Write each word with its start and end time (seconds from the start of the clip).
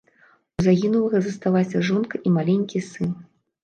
У 0.59 0.65
загінулага 0.67 1.23
засталася 1.27 1.85
жонка 1.93 2.25
і 2.25 2.37
маленькі 2.43 2.87
сын. 2.93 3.19